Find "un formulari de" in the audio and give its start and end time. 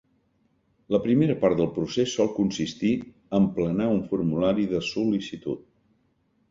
3.99-4.85